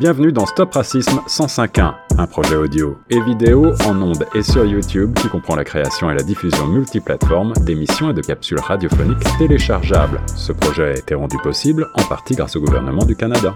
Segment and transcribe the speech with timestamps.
[0.00, 5.12] Bienvenue dans Stop Racisme 105.1, un projet audio et vidéo en ondes et sur YouTube
[5.12, 10.22] qui comprend la création et la diffusion multiplateforme d'émissions et de capsules radiophoniques téléchargeables.
[10.34, 13.54] Ce projet a été rendu possible en partie grâce au gouvernement du Canada.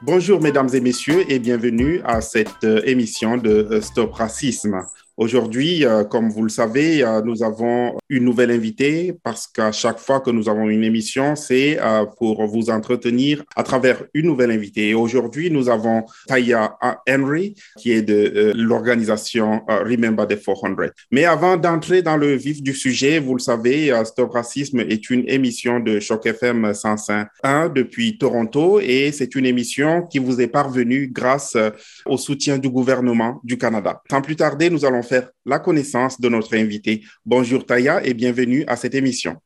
[0.00, 4.78] Bonjour mesdames et messieurs et bienvenue à cette euh, émission de euh, Stop Racisme.
[5.18, 9.98] Aujourd'hui, euh, comme vous le savez, euh, nous avons une nouvelle invitée parce qu'à chaque
[9.98, 14.50] fois que nous avons une émission, c'est euh, pour vous entretenir à travers une nouvelle
[14.50, 14.90] invitée.
[14.90, 16.76] Et aujourd'hui, nous avons Taya
[17.08, 20.76] Henry, qui est de l'organisation Remember the 400.
[21.10, 25.26] Mais avant d'entrer dans le vif du sujet, vous le savez, Stop Racisme est une
[25.28, 31.08] émission de Choc FM 105.1 depuis Toronto et c'est une émission qui vous est parvenue
[31.08, 31.56] grâce
[32.04, 34.02] au soutien du gouvernement du Canada.
[34.10, 37.02] Sans plus tarder, nous allons faire la connaissance de notre invité.
[37.24, 39.36] Bonjour Taya et bienvenue à cette émission.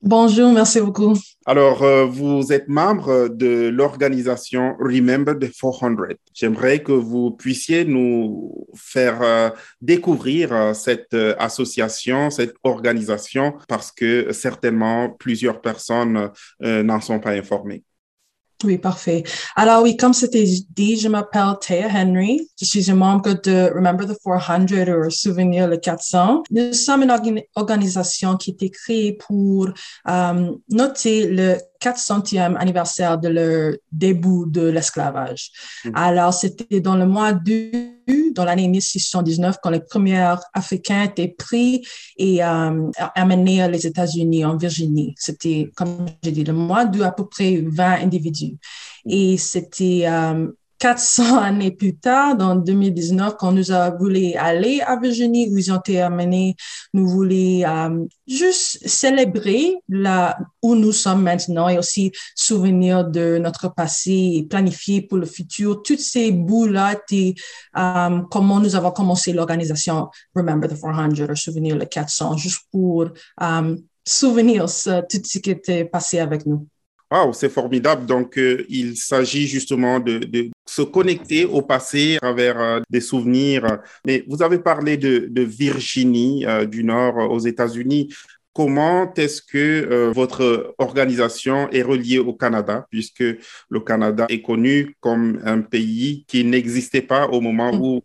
[0.00, 1.14] Bonjour, merci beaucoup.
[1.44, 5.96] Alors, euh, vous êtes membre de l'organisation Remember the 400.
[6.32, 14.30] J'aimerais que vous puissiez nous faire euh, découvrir euh, cette association, cette organisation, parce que
[14.32, 16.30] certainement plusieurs personnes
[16.60, 17.82] n'en sont pas informées.
[18.64, 19.22] Oui, parfait.
[19.54, 22.48] Alors oui, comme c'était dit, je m'appelle Taya Henry.
[22.60, 24.66] Je suis un membre de Remember the 400
[25.06, 26.42] ou Souvenir le 400.
[26.50, 29.68] Nous sommes une organisation qui a été créée pour
[30.08, 35.50] euh, noter le 400e anniversaire de leur début de l'esclavage.
[35.84, 35.90] Mm.
[35.94, 37.97] Alors, c'était dans le mois d'août,
[38.38, 41.84] dans l'année 1619, quand les premiers Africains étaient pris
[42.16, 45.12] et euh, amenés aux États-Unis, en Virginie.
[45.18, 48.56] C'était, comme j'ai dit, le mois d'août, à peu près 20 individus.
[49.06, 50.46] Et c'était euh,
[50.78, 55.72] 400 années plus tard, dans 2019, quand nous avons voulu aller à Virginie, où ils
[55.72, 56.54] ont été amenés,
[56.94, 63.74] nous voulions euh, juste célébrer là où nous sommes maintenant et aussi souvenir de notre
[63.74, 65.82] passé et planifier pour le futur.
[65.82, 72.36] Toutes ces bouts-là, euh, comment nous avons commencé l'organisation Remember the 400, souvenir le 400,
[72.36, 73.08] juste pour
[73.42, 76.68] euh, souvenir tout ce qui était passé avec nous.
[77.10, 78.06] Wow, c'est formidable.
[78.06, 78.38] Donc,
[78.68, 83.78] il s'agit justement de, de, se connecter au passé à travers euh, des souvenirs.
[84.06, 88.14] Mais vous avez parlé de, Virginie euh, du Nord aux États-Unis.
[88.52, 93.22] Comment est-ce que votre organisation est reliée au Canada, puisque
[93.68, 98.02] le Canada est connu comme un pays qui n'existait pas au moment où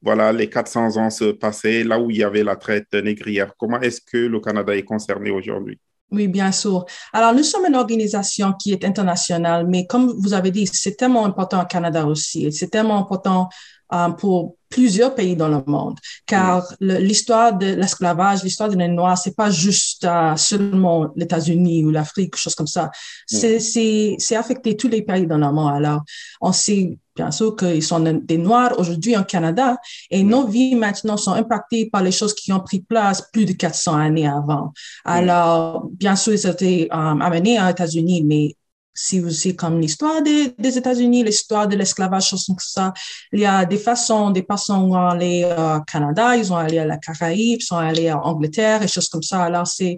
[0.00, 3.52] voilà, les 400 ans se passaient, là où il y avait la traite négrière?
[3.58, 5.80] Comment est-ce que le Canada est concerné aujourd'hui?
[6.12, 6.84] Oui, bien sûr.
[7.12, 11.24] Alors, nous sommes une organisation qui est internationale, mais comme vous avez dit, c'est tellement
[11.24, 12.50] important au Canada aussi.
[12.52, 13.48] C'est tellement important
[13.92, 19.34] euh, pour plusieurs pays dans le monde, car l'histoire de l'esclavage, l'histoire des Noirs, c'est
[19.34, 22.90] pas juste euh, seulement les États-Unis ou l'Afrique, chose comme ça.
[23.26, 25.72] C'est c'est affecté tous les pays dans le monde.
[25.74, 26.02] Alors,
[26.40, 29.76] on sait bien sûr qu'ils sont des Noirs aujourd'hui en Canada
[30.10, 33.52] et nos vies maintenant sont impactées par les choses qui ont pris place plus de
[33.52, 34.72] 400 années avant.
[35.04, 38.54] Alors, bien sûr, ils ont été euh, amenés aux États-Unis, mais
[38.92, 42.92] si vous c'est comme l'histoire des, États-Unis, l'histoire de l'esclavage, comme ça,
[43.32, 46.84] il y a des façons, des personnes ont allé au Canada, ils ont allé à
[46.84, 49.44] la Caraïbe, ils sont allés en Angleterre et choses comme ça.
[49.44, 49.96] Alors, c'est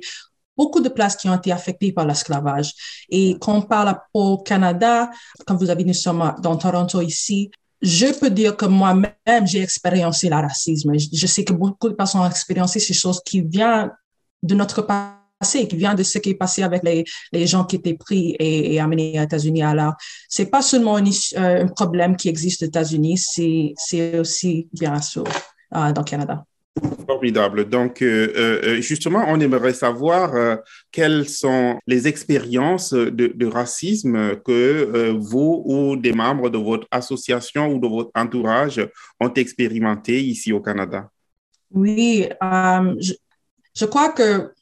[0.56, 2.72] beaucoup de places qui ont été affectées par l'esclavage.
[3.08, 5.10] Et quand on parle au Canada,
[5.46, 7.50] comme vous avez dit, nous sommes dans Toronto ici,
[7.80, 10.92] je peux dire que moi-même, j'ai expérimenté le racisme.
[10.96, 13.90] Je, sais que beaucoup de personnes ont expérimenté ces choses qui viennent
[14.42, 14.82] de notre
[15.42, 18.36] passé, qui vient de ce qui est passé avec les, les gens qui étaient pris
[18.38, 19.62] et, amenés aux États-Unis.
[19.62, 19.94] Alors,
[20.28, 23.18] c'est pas seulement euh, un problème qui existe aux États-Unis,
[23.76, 25.24] c'est aussi, bien sûr,
[25.74, 26.44] euh, dans le Canada.
[27.06, 27.68] Formidable.
[27.68, 30.56] Donc, euh, justement, on aimerait savoir euh,
[30.90, 37.78] quelles sont les expériences de, racisme que vous ou des membres de votre association ou
[37.78, 38.80] de votre entourage
[39.20, 41.10] ont expérimenté ici au Canada?
[41.70, 42.28] Oui,
[43.80, 44.52] je, crois que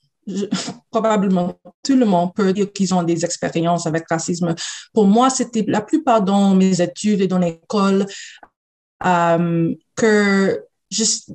[0.91, 4.55] probablement tout le monde peut dire qu'ils ont des expériences avec racisme.
[4.93, 8.07] Pour moi, c'était la plupart dans mes études et dans l'école
[9.97, 11.33] que juste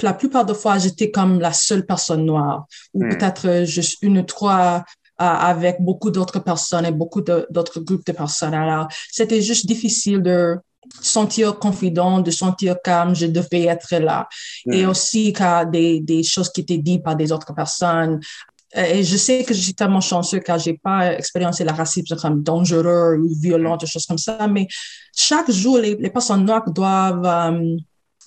[0.00, 3.08] la plupart des fois, j'étais comme la seule personne noire, ou hmm.
[3.10, 4.84] peut-être juste une ou trois
[5.20, 8.54] euh, avec beaucoup d'autres personnes et beaucoup d'autres groupes de personnes.
[8.54, 10.56] Alors, c'était juste difficile de
[11.00, 14.28] sentir confident, de sentir calme, je devais être là.
[14.66, 18.20] Et aussi car des, des choses qui étaient dites par des autres personnes.
[18.74, 22.42] Et je sais que je suis tellement chanceux car j'ai pas expérimenté la racisme comme
[22.42, 24.66] dangereux ou violent, des choses comme ça, mais
[25.14, 27.76] chaque jour, les, les personnes noires doivent euh,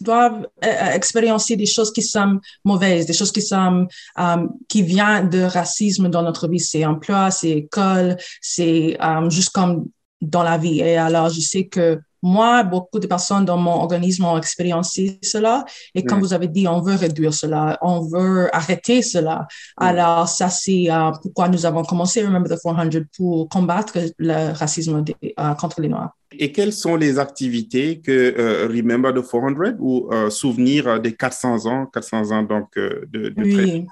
[0.01, 3.87] doivent euh, euh, expérimenter des choses qui sont mauvaises, des choses qui sont
[4.19, 6.59] euh, qui viennent de racisme dans notre vie.
[6.59, 8.97] C'est emploi, c'est école, c'est
[9.29, 9.87] juste comme
[10.21, 10.79] dans la vie.
[10.79, 15.63] Et alors, je sais que moi, beaucoup de personnes dans mon organisme ont expérimenté cela.
[15.93, 19.47] Et comme vous avez dit, on veut réduire cela, on veut arrêter cela.
[19.77, 25.03] Alors, ça, c'est euh, pourquoi nous avons commencé Remember the 400 pour combattre le racisme
[25.23, 26.15] euh, contre les Noirs.
[26.37, 31.85] Et quelles sont les activités que euh, Remember the 400 ou Souvenir des 400 ans,
[31.85, 33.85] 400 ans donc de, de oui.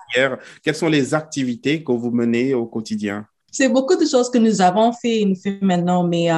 [0.63, 3.25] quelles sont les activités que vous menez au quotidien?
[3.51, 6.29] C'est beaucoup de choses que nous avons fait, nous fait maintenant, mais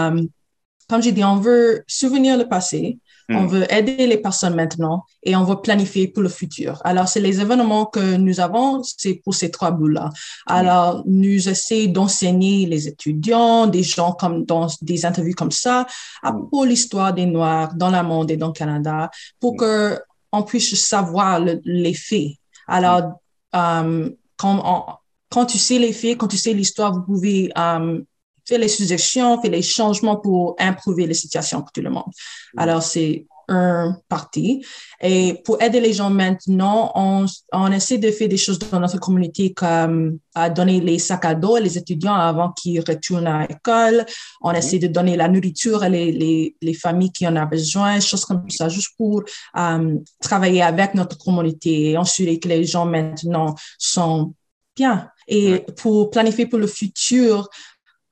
[0.88, 3.00] comme j'ai dit, on veut souvenir le passé,
[3.30, 3.48] on hmm.
[3.48, 6.80] veut aider les personnes maintenant et on veut planifier pour le futur.
[6.84, 10.12] Alors, c'est les événements que nous avons, c'est pour ces trois bouts-là.
[10.46, 15.88] Alors, nous essayons d'enseigner les étudiants, des gens comme dans des interviews comme ça,
[16.24, 16.30] hmm.
[16.30, 19.10] propos l'histoire des Noirs dans le monde et dans le Canada,
[19.40, 19.58] pour hmm.
[19.58, 20.00] que
[20.32, 22.34] on puisse savoir les faits.
[22.68, 23.22] Alors,
[23.56, 25.00] euh, quand,
[25.30, 28.02] quand tu sais les faits, quand tu sais l'histoire, vous pouvez euh,
[28.46, 32.12] faire les suggestions, faire les changements pour improver les situations pour tout le monde.
[32.54, 32.60] Mm.
[32.60, 34.66] Alors, c'est un parti.
[35.02, 39.00] Et pour aider les gens maintenant, on, on, essaie de faire des choses dans notre
[39.00, 44.06] communauté comme à donner les sacs à dos les étudiants avant qu'ils retournent à l'école.
[44.42, 44.56] On mm.
[44.56, 48.26] essaie de donner la nourriture à les, les, les, familles qui en ont besoin, choses
[48.26, 53.54] comme ça, juste pour um, travailler avec notre communauté et ensuite que les gens maintenant
[53.78, 54.34] sont
[54.76, 55.10] bien.
[55.28, 57.50] Et pour planifier pour le futur,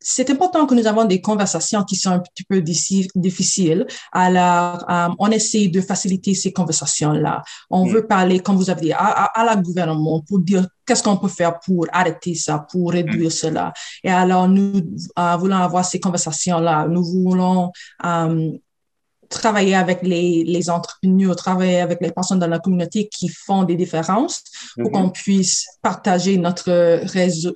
[0.03, 3.87] c'est important que nous avons des conversations qui sont un petit peu difficiles.
[4.11, 7.41] Alors, euh, on essaie de faciliter ces conversations-là.
[7.69, 11.29] On veut parler, comme vous avez dit, à, la gouvernement pour dire qu'est-ce qu'on peut
[11.29, 13.31] faire pour arrêter ça, pour réduire mm.
[13.31, 13.73] cela.
[14.03, 14.81] Et alors, nous
[15.17, 16.87] euh, voulons avoir ces conversations-là.
[16.87, 17.71] Nous voulons
[18.05, 18.51] euh,
[19.29, 23.75] travailler avec les, les entrepreneurs, travailler avec les personnes dans la communauté qui font des
[23.75, 24.43] différences
[24.75, 24.91] pour mhm.
[24.91, 27.03] qu'on puisse partager notre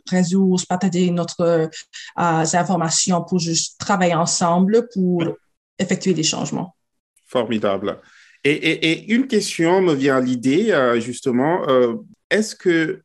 [0.10, 1.70] réseau partager notre
[2.18, 5.24] euh, informations pour juste travailler ensemble pour
[5.80, 6.76] effectuer des changements.
[7.26, 8.00] Formidable.
[8.44, 11.68] Et, et, et une question me vient à l'idée, euh, justement.
[11.68, 11.96] Euh,
[12.30, 13.02] est-ce que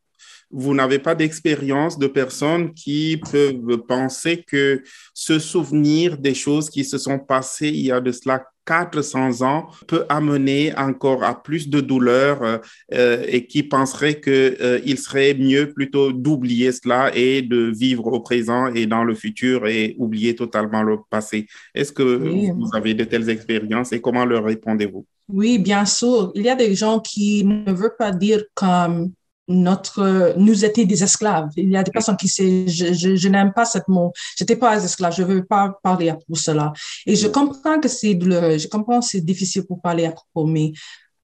[0.52, 4.82] vous n'avez pas d'expérience de personnes qui peuvent penser que
[5.14, 9.66] ce souvenir des choses qui se sont passées il y a de cela 400 ans
[9.86, 12.58] peut amener encore à plus de douleur euh,
[12.94, 18.20] euh, et qui penserait qu'il euh, serait mieux plutôt d'oublier cela et de vivre au
[18.20, 21.46] présent et dans le futur et oublier totalement le passé.
[21.74, 25.04] Est-ce que vous avez de telles expériences et comment leur répondez-vous?
[25.28, 26.30] Oui, bien sûr.
[26.34, 29.12] Il y a des gens qui ne veulent pas dire comme
[29.48, 31.48] notre, nous étions des esclaves.
[31.56, 34.82] Il y a des personnes qui disent, je, je, n'aime pas ce mot, j'étais pas
[34.82, 36.72] esclave, je veux pas parler de cela.
[37.06, 40.46] Et je comprends que c'est douloureux, je comprends que c'est difficile pour parler à propos,
[40.46, 40.72] mais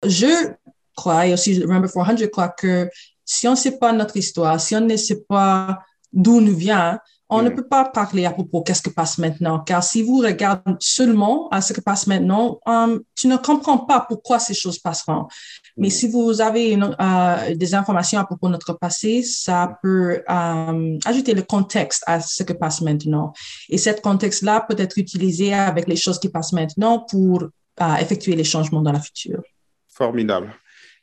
[0.04, 0.52] je
[0.96, 2.88] crois, et aussi Remember 400, je crois que
[3.24, 5.78] si on ne sait pas notre histoire, si on ne sait pas
[6.12, 6.98] d'où nous vient,
[7.30, 10.72] on ne peut pas parler à propos qu'est-ce qui passe maintenant, car si vous regardez
[10.80, 15.26] seulement à ce qui passe maintenant, um, tu ne comprends pas pourquoi ces choses passeront.
[15.76, 15.90] Mais mm.
[15.90, 21.34] si vous avez euh, des informations à propos de notre passé, ça peut um, ajouter
[21.34, 23.32] le contexte à ce qui passe maintenant.
[23.68, 28.36] Et ce contexte-là peut être utilisé avec les choses qui passent maintenant pour euh, effectuer
[28.36, 29.42] les changements dans le futur.
[29.88, 30.54] Formidable.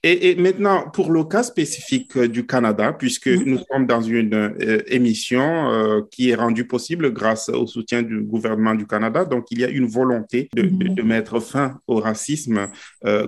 [0.07, 3.44] Et, maintenant, pour le cas spécifique euh, du Canada, puisque mm-hmm.
[3.44, 8.22] nous sommes dans une euh, émission euh, qui est rendue possible grâce au soutien du
[8.22, 11.02] gouvernement du Canada, donc il y a une volonté de, mm-hmm.
[11.02, 12.68] mettre fin au racisme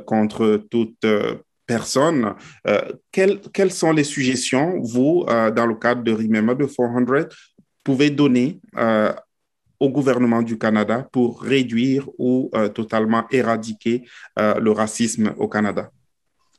[0.05, 1.05] contre toute
[1.65, 2.33] personne.
[3.11, 7.27] Quelles, quelles, sont les suggestions, vous, dans le cadre de Remember the 400,
[7.83, 8.59] pouvez donner
[9.79, 14.03] au gouvernement du Canada pour réduire ou totalement éradiquer
[14.37, 15.91] le racisme au Canada?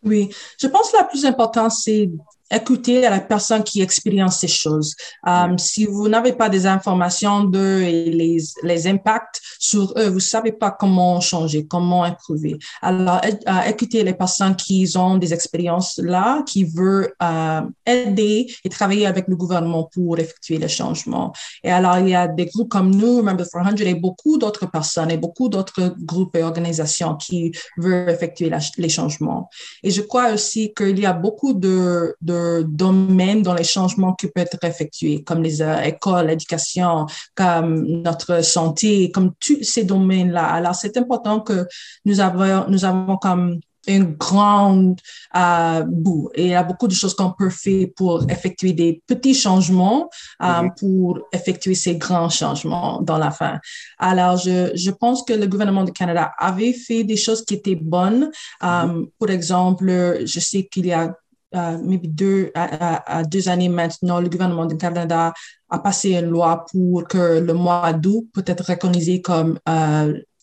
[0.05, 2.11] Oui, je pense que la plus importante, c'est
[2.50, 4.95] écouter à la personne qui expérience ces choses.
[5.26, 10.21] Um, si vous n'avez pas des informations d'eux et les, les impacts sur eux, vous
[10.21, 12.59] savez pas comment changer, comment improver.
[12.83, 18.69] Alors, euh, écoutez les personnes qui ont des expériences là, qui veulent euh, aider et
[18.69, 21.33] travailler avec le gouvernement pour effectuer les changements.
[21.62, 25.11] Et alors, il y a des groupes comme nous, Remember 400, et beaucoup d'autres personnes
[25.11, 29.49] et beaucoup d'autres groupes et organisations qui veulent effectuer les changements.
[29.83, 34.28] Et je crois aussi qu'il y a beaucoup de, de domaines dans les changements qui
[34.28, 40.45] peuvent être effectués, comme les euh, écoles, l'éducation, comme notre santé, comme tous ces domaines-là.
[40.47, 41.66] Alors, c'est important que
[42.04, 45.00] nous avons, nous avons comme une grande
[45.35, 46.30] euh, bout.
[46.35, 50.11] Et il y a beaucoup de choses qu'on peut faire pour effectuer des petits changements,
[50.42, 50.78] euh, mm-hmm.
[50.78, 53.59] pour effectuer ces grands changements dans la fin.
[53.99, 57.76] Alors, je, je pense que le gouvernement du Canada avait fait des choses qui étaient
[57.80, 58.30] bonnes.
[58.62, 59.07] Mm-hmm.
[59.18, 61.14] Par exemple, je sais qu'il y a
[61.52, 65.33] maybe deux, à, deux années maintenant, le gouvernement du Canada
[65.71, 69.59] a passé une loi pour que le mois d'août peut être reconnu comme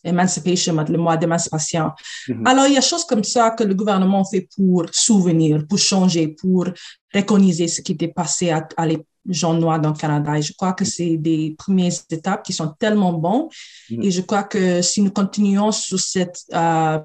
[0.05, 1.91] Emancipation, le mois d'émancipation.
[2.27, 2.47] Mm-hmm.
[2.47, 5.79] Alors, il y a des choses comme ça que le gouvernement fait pour souvenir, pour
[5.79, 6.67] changer, pour
[7.13, 8.85] reconnaître ce qui était passé à, à
[9.27, 10.38] gens noirs dans le Canada.
[10.38, 13.48] Et je crois que c'est des premières étapes qui sont tellement bonnes.
[13.89, 14.05] Mm-hmm.
[14.05, 17.00] Et je crois que si nous continuons sur cette euh,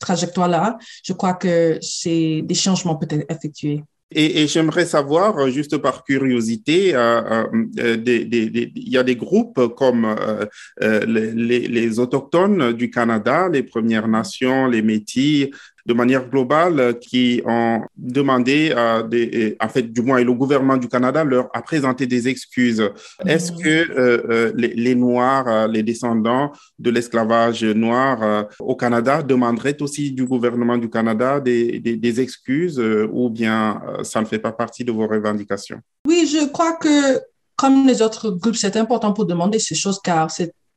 [0.00, 3.82] trajectoire-là, je crois que c'est des changements peut-être effectués.
[4.10, 7.44] Et, et j'aimerais savoir, juste par curiosité, euh,
[7.78, 10.06] euh, il y a des groupes comme
[10.82, 15.48] euh les, les, Autochtones du Canada, les Premières Nations, les Métis,
[15.88, 20.34] de manière globale euh, qui ont demandé, à des, en fait, du moins, et le
[20.34, 22.84] gouvernement du Canada leur a présenté des excuses.
[23.24, 23.56] Est-ce mm.
[23.56, 30.10] que euh, euh, les, les, Noirs, les descendants de l'esclavage noir au Canada demanderaient aussi
[30.10, 34.84] du gouvernement du Canada des, des, des excuses ou bien ça ne fait pas partie
[34.84, 35.80] de vos revendications?
[36.06, 37.20] Oui, je crois que
[37.56, 40.28] comme les autres groupes, c'est important pour demander ces choses car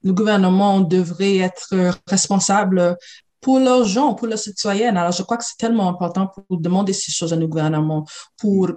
[0.04, 1.74] le gouvernement devrait être
[2.08, 2.98] responsable
[3.42, 4.98] pour leurs gens, pour leurs citoyennes.
[4.98, 8.06] Alors, je crois que c'est tellement important pour demander ces choses à nos gouvernements,
[8.38, 8.72] pour,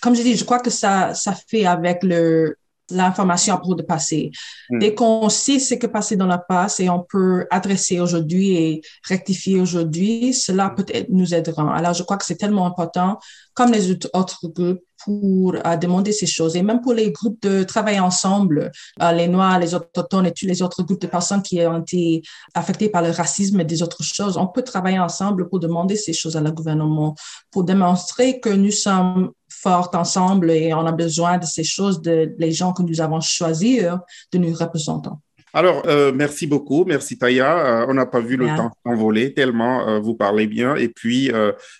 [0.00, 2.56] comme je dis, je crois que ça, ça fait avec le,
[2.90, 4.30] l'information à propos de passé.
[4.70, 4.78] Mm.
[4.78, 8.52] Dès qu'on sait ce qui est passé dans le passé et on peut adresser aujourd'hui
[8.56, 11.74] et rectifier aujourd'hui, cela peut-être nous aidera.
[11.74, 13.18] Alors, je crois que c'est tellement important,
[13.54, 16.56] comme les autres groupes, pour euh, demander ces choses.
[16.56, 18.70] Et même pour les groupes de travail ensemble,
[19.02, 22.22] euh, les Noirs, les Autochtones et tous les autres groupes de personnes qui ont été
[22.54, 26.12] affectés par le racisme et des autres choses, on peut travailler ensemble pour demander ces
[26.12, 27.14] choses à le gouvernement,
[27.50, 32.34] pour démontrer que nous sommes fortes ensemble et on a besoin de ces choses de
[32.38, 33.96] les gens que nous avons choisis euh,
[34.32, 35.10] de nous représenter.
[35.52, 36.84] Alors, euh, merci beaucoup.
[36.84, 37.82] Merci Taya.
[37.82, 41.32] Euh, on n'a pas vu le temps s'envoler tellement euh, vous parlez bien et puis,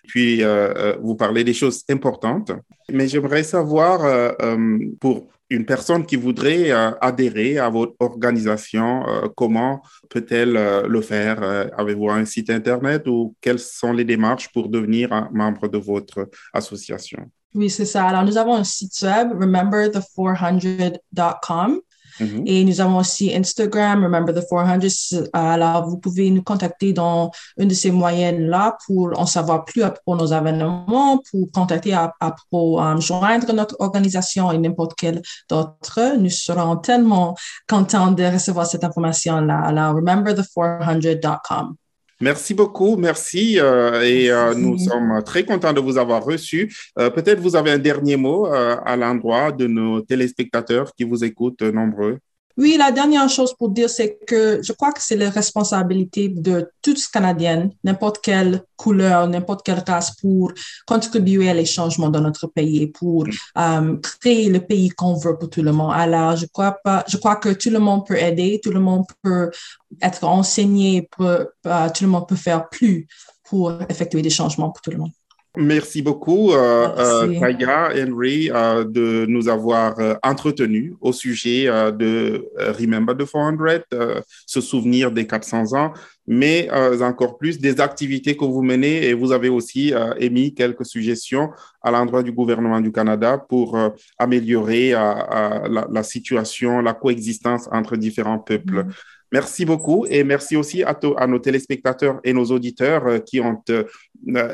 [0.08, 0.42] puis
[1.00, 2.50] vous parlez des choses importantes.
[2.92, 4.00] Mais j'aimerais savoir,
[5.00, 9.04] pour une personne qui voudrait adhérer à votre organisation,
[9.36, 11.42] comment peut-elle le faire?
[11.76, 16.28] Avez-vous un site Internet ou quelles sont les démarches pour devenir un membre de votre
[16.52, 17.30] association?
[17.54, 18.06] Oui, c'est ça.
[18.06, 21.80] Alors, nous avons un site web, rememberthe400.com.
[22.20, 22.42] Mm-hmm.
[22.46, 25.28] Et nous avons aussi Instagram, Remember the 400.
[25.32, 29.90] Alors, vous pouvez nous contacter dans une de ces moyennes-là pour en savoir plus à
[29.90, 35.22] propos de nos événements, pour contacter à, propos, um, joindre notre organisation et n'importe quelle
[35.48, 36.16] d'autre.
[36.18, 37.34] Nous serons tellement
[37.68, 39.60] contents de recevoir cette information-là.
[39.64, 41.76] Alors, rememberthe400.com.
[42.20, 43.58] Merci beaucoup, merci.
[43.58, 46.70] Euh, et euh, nous sommes très contents de vous avoir reçu.
[46.98, 51.62] Euh, peut-être vous avez un dernier mot à l'endroit de nos téléspectateurs qui vous écoutent
[51.62, 52.18] nombreux.
[52.60, 56.70] Oui, la dernière chose pour dire, c'est que je crois que c'est la responsabilité de
[56.82, 60.52] toutes Canadiennes, n'importe quelle couleur, n'importe quelle race, pour
[60.86, 63.24] contribuer à les changements dans notre pays, pour
[63.56, 65.92] euh, créer le pays qu'on veut pour tout le monde.
[65.94, 69.06] Alors, je crois pas, je crois que tout le monde peut aider, tout le monde
[69.22, 69.50] peut
[70.02, 73.08] être enseigné, euh, tout le monde peut faire plus
[73.44, 75.12] pour effectuer des changements pour tout le monde.
[75.56, 82.46] Merci beaucoup, euh, euh Taya, Henry, euh, de nous avoir euh, entretenus au sujet de
[82.56, 85.92] Remember the 400, se souvenir des 400 ans,
[86.28, 86.68] mais
[87.02, 91.50] encore plus des activités que vous menez et vous avez aussi émis quelques suggestions
[91.82, 93.76] à l'endroit du gouvernement du Canada pour
[94.18, 98.84] améliorer la, la, situation, la coexistence entre différents peuples.
[98.84, 98.94] Mm-hmm.
[99.32, 103.62] Merci beaucoup et merci aussi à, à nos téléspectateurs et nos auditeurs euh, qui ont
[103.70, 103.84] euh, euh,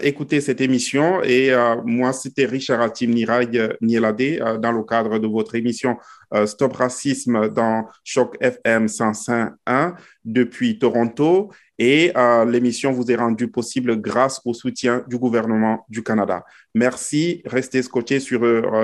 [0.03, 1.23] écouté cette émission.
[1.23, 1.53] Et
[1.85, 5.97] moi, c'était Richard Atim Niraï Nielade dans le cadre de votre émission
[6.45, 9.95] Stop Racisme dans Choc FM 105.1
[10.25, 11.51] depuis Toronto.
[11.79, 12.13] Et
[12.47, 16.45] l'émission vous est rendue possible grâce au soutien du gouvernement du Canada.
[16.75, 17.43] Merci.
[17.45, 18.41] Restez scotchés sur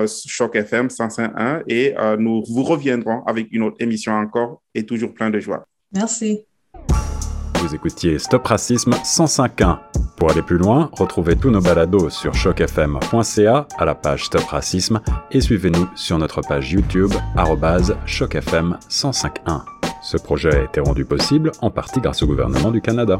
[0.07, 5.29] Choc FM 105.1 et nous vous reviendrons avec une autre émission encore et toujours plein
[5.29, 5.65] de joie.
[5.91, 6.45] Merci.
[7.73, 9.79] Vous écoutiez Stop Racisme 105.1.
[10.15, 15.01] Pour aller plus loin, retrouvez tous nos balados sur chocfm.ca à la page Stop Racisme
[15.31, 17.11] et suivez-nous sur notre page YouTube
[18.05, 19.63] chocfm 105.1.
[20.03, 23.19] Ce projet a été rendu possible en partie grâce au gouvernement du Canada.